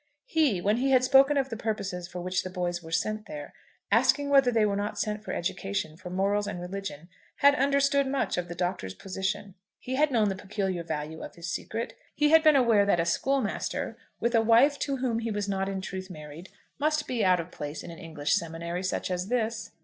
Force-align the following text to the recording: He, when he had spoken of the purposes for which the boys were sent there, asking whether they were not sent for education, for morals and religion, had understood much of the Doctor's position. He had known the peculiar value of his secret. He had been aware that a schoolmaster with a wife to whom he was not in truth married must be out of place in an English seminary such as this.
He, 0.25 0.61
when 0.61 0.77
he 0.77 0.89
had 0.89 1.03
spoken 1.03 1.37
of 1.37 1.49
the 1.49 1.55
purposes 1.55 2.07
for 2.07 2.21
which 2.21 2.41
the 2.41 2.49
boys 2.49 2.81
were 2.81 2.91
sent 2.91 3.27
there, 3.27 3.53
asking 3.91 4.29
whether 4.31 4.49
they 4.49 4.65
were 4.65 4.75
not 4.75 4.97
sent 4.97 5.23
for 5.23 5.31
education, 5.31 5.95
for 5.95 6.09
morals 6.09 6.47
and 6.47 6.59
religion, 6.59 7.07
had 7.35 7.53
understood 7.53 8.07
much 8.07 8.35
of 8.35 8.47
the 8.47 8.55
Doctor's 8.55 8.95
position. 8.95 9.53
He 9.77 9.97
had 9.97 10.09
known 10.09 10.29
the 10.29 10.35
peculiar 10.35 10.81
value 10.81 11.21
of 11.21 11.35
his 11.35 11.51
secret. 11.51 11.93
He 12.15 12.29
had 12.29 12.41
been 12.41 12.55
aware 12.55 12.83
that 12.83 12.99
a 12.99 13.05
schoolmaster 13.05 13.95
with 14.19 14.33
a 14.33 14.41
wife 14.41 14.79
to 14.79 14.97
whom 14.97 15.19
he 15.19 15.29
was 15.29 15.47
not 15.47 15.69
in 15.69 15.81
truth 15.81 16.09
married 16.09 16.49
must 16.79 17.05
be 17.05 17.23
out 17.23 17.39
of 17.39 17.51
place 17.51 17.83
in 17.83 17.91
an 17.91 17.99
English 17.99 18.33
seminary 18.33 18.81
such 18.81 19.11
as 19.11 19.27
this. 19.27 19.69